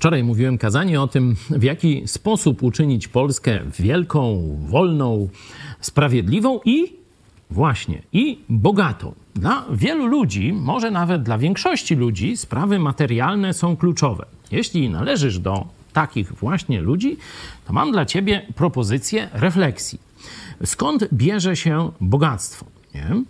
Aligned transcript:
Wczoraj 0.00 0.24
mówiłem 0.24 0.58
kazanie 0.58 1.00
o 1.00 1.08
tym, 1.08 1.36
w 1.50 1.62
jaki 1.62 2.02
sposób 2.08 2.62
uczynić 2.62 3.08
Polskę 3.08 3.60
wielką, 3.78 4.40
wolną, 4.68 5.28
sprawiedliwą 5.80 6.60
i 6.64 6.92
właśnie 7.50 8.02
i 8.12 8.38
bogatą. 8.48 9.14
Dla 9.34 9.64
wielu 9.72 10.06
ludzi, 10.06 10.52
może 10.52 10.90
nawet 10.90 11.22
dla 11.22 11.38
większości 11.38 11.94
ludzi, 11.94 12.36
sprawy 12.36 12.78
materialne 12.78 13.54
są 13.54 13.76
kluczowe. 13.76 14.26
Jeśli 14.52 14.90
należysz 14.90 15.38
do 15.38 15.66
takich 15.92 16.32
właśnie 16.32 16.80
ludzi, 16.80 17.16
to 17.66 17.72
mam 17.72 17.92
dla 17.92 18.06
ciebie 18.06 18.46
propozycję 18.54 19.28
refleksji. 19.32 20.00
Skąd 20.64 21.08
bierze 21.12 21.56
się 21.56 21.90
bogactwo? 22.00 22.66
Nie? 22.94 23.22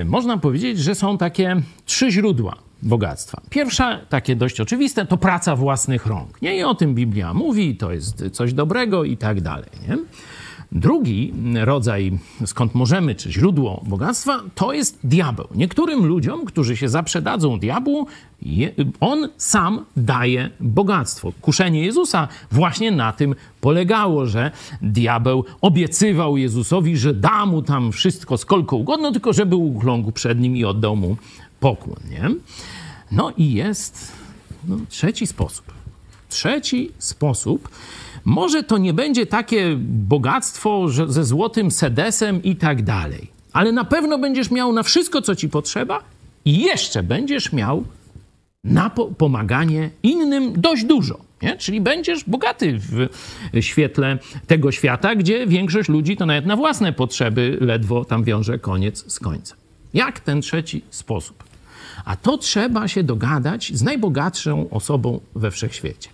Y, 0.00 0.04
Można 0.04 0.38
powiedzieć, 0.38 0.78
że 0.78 0.94
są 0.94 1.18
takie 1.18 1.62
trzy 1.86 2.10
źródła 2.10 2.69
bogactwa. 2.82 3.40
Pierwsze, 3.50 4.00
takie 4.08 4.36
dość 4.36 4.60
oczywiste, 4.60 5.06
to 5.06 5.16
praca 5.16 5.56
własnych 5.56 6.06
rąk. 6.06 6.42
Nie? 6.42 6.56
I 6.56 6.62
o 6.62 6.74
tym 6.74 6.94
Biblia 6.94 7.34
mówi, 7.34 7.76
to 7.76 7.92
jest 7.92 8.24
coś 8.32 8.52
dobrego 8.52 9.04
i 9.04 9.16
tak 9.16 9.40
dalej. 9.40 9.70
Nie? 9.88 9.98
Drugi 10.72 11.34
rodzaj, 11.54 12.18
skąd 12.46 12.74
możemy, 12.74 13.14
czy 13.14 13.32
źródło 13.32 13.82
bogactwa, 13.86 14.40
to 14.54 14.72
jest 14.72 14.98
diabeł. 15.04 15.48
Niektórym 15.54 16.06
ludziom, 16.06 16.44
którzy 16.44 16.76
się 16.76 16.88
zaprzedadzą 16.88 17.58
diabłu, 17.58 18.06
je, 18.42 18.72
on 19.00 19.28
sam 19.36 19.84
daje 19.96 20.50
bogactwo. 20.60 21.32
Kuszenie 21.40 21.84
Jezusa 21.84 22.28
właśnie 22.52 22.90
na 22.90 23.12
tym 23.12 23.34
polegało, 23.60 24.26
że 24.26 24.50
diabeł 24.82 25.44
obiecywał 25.60 26.36
Jezusowi, 26.36 26.96
że 26.96 27.14
da 27.14 27.46
mu 27.46 27.62
tam 27.62 27.92
wszystko, 27.92 28.38
skolko 28.38 28.76
ugodno, 28.76 29.12
tylko 29.12 29.32
żeby 29.32 29.56
ukląkł 29.56 30.12
przed 30.12 30.40
nim 30.40 30.56
i 30.56 30.64
oddał 30.64 30.96
mu 30.96 31.16
pokłon. 31.60 31.98
Nie? 32.10 32.30
No 33.12 33.32
i 33.36 33.52
jest 33.52 34.12
no, 34.68 34.76
trzeci 34.88 35.26
sposób. 35.26 35.64
Trzeci 36.28 36.90
sposób. 36.98 37.68
Może 38.24 38.62
to 38.62 38.78
nie 38.78 38.94
będzie 38.94 39.26
takie 39.26 39.76
bogactwo 39.88 40.88
że 40.88 41.12
ze 41.12 41.24
złotym 41.24 41.70
sedesem 41.70 42.42
i 42.42 42.56
tak 42.56 42.82
dalej, 42.82 43.30
ale 43.52 43.72
na 43.72 43.84
pewno 43.84 44.18
będziesz 44.18 44.50
miał 44.50 44.72
na 44.72 44.82
wszystko, 44.82 45.22
co 45.22 45.36
ci 45.36 45.48
potrzeba 45.48 46.02
i 46.44 46.58
jeszcze 46.58 47.02
będziesz 47.02 47.52
miał 47.52 47.84
na 48.64 48.90
po 48.90 49.06
pomaganie 49.06 49.90
innym 50.02 50.60
dość 50.60 50.84
dużo. 50.84 51.20
Nie? 51.42 51.56
Czyli 51.56 51.80
będziesz 51.80 52.24
bogaty 52.24 52.78
w 52.78 53.08
świetle 53.60 54.18
tego 54.46 54.72
świata, 54.72 55.14
gdzie 55.14 55.46
większość 55.46 55.88
ludzi 55.88 56.16
to 56.16 56.26
nawet 56.26 56.46
na 56.46 56.56
własne 56.56 56.92
potrzeby 56.92 57.58
ledwo 57.60 58.04
tam 58.04 58.24
wiąże 58.24 58.58
koniec 58.58 59.12
z 59.12 59.20
końcem. 59.20 59.58
Jak 59.94 60.20
ten 60.20 60.40
trzeci 60.40 60.82
sposób? 60.90 61.49
A 62.04 62.16
to 62.16 62.38
trzeba 62.38 62.88
się 62.88 63.02
dogadać 63.02 63.72
z 63.74 63.82
najbogatszą 63.82 64.70
osobą 64.70 65.20
we 65.34 65.50
wszechświecie. 65.50 66.10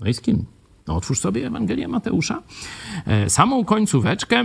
No 0.00 0.06
i 0.08 0.14
z 0.14 0.20
kim? 0.20 0.44
No 0.86 0.96
otwórz 0.96 1.20
sobie 1.20 1.46
Ewangelię 1.46 1.88
Mateusza. 1.88 2.42
E, 3.06 3.30
Samą 3.30 3.64
końcóweczkę 3.64 4.44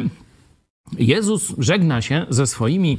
Jezus 0.99 1.53
żegna 1.57 2.01
się 2.01 2.25
ze 2.29 2.47
swoimi 2.47 2.97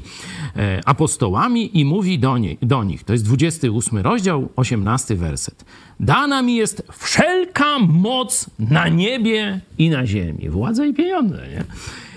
e, 0.57 0.81
apostołami 0.85 1.79
i 1.79 1.85
mówi 1.85 2.19
do, 2.19 2.39
nie, 2.39 2.57
do 2.63 2.85
nich, 2.85 3.05
to 3.05 3.13
jest 3.13 3.25
28 3.25 3.99
rozdział, 3.99 4.49
18 4.57 5.17
werset. 5.17 5.65
Dana 6.01 6.43
mi 6.43 6.57
jest 6.57 6.83
wszelka 6.93 7.79
moc 7.79 8.51
na 8.59 8.89
niebie 8.89 9.61
i 9.79 9.91
na 9.91 10.07
ziemi. 10.07 10.49
Władza 10.49 10.87
i 10.87 10.95
pieniądze, 10.95 11.49
nie? 11.49 11.65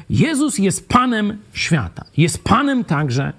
Jezus 0.09 0.58
jest 0.58 0.90
Panem 0.90 1.38
świata. 1.53 2.06
Jest 2.18 2.44
Panem 2.44 2.84
także 2.84 3.34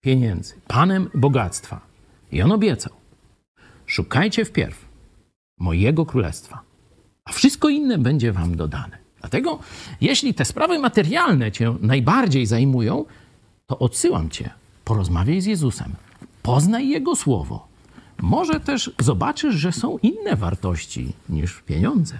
pieniędzy. 0.00 0.54
Panem 0.66 1.10
bogactwa. 1.14 1.80
I 2.32 2.42
On 2.42 2.52
obiecał. 2.52 2.92
Szukajcie 3.86 4.44
wpierw 4.44 4.88
mojego 5.58 6.06
królestwa, 6.06 6.60
a 7.24 7.32
wszystko 7.32 7.68
inne 7.68 7.98
będzie 7.98 8.32
wam 8.32 8.56
dodane. 8.56 8.98
Dlatego, 9.20 9.58
jeśli 10.00 10.34
te 10.34 10.44
sprawy 10.44 10.78
materialne 10.78 11.52
cię 11.52 11.74
najbardziej 11.80 12.46
zajmują, 12.46 13.04
to 13.66 13.78
odsyłam 13.78 14.30
cię, 14.30 14.50
porozmawiaj 14.84 15.40
z 15.40 15.46
Jezusem, 15.46 15.94
poznaj 16.42 16.88
Jego 16.88 17.16
słowo. 17.16 17.68
Może 18.20 18.60
też 18.60 18.90
zobaczysz, 18.98 19.54
że 19.54 19.72
są 19.72 19.98
inne 19.98 20.36
wartości 20.36 21.12
niż 21.28 21.62
pieniądze. 21.62 22.18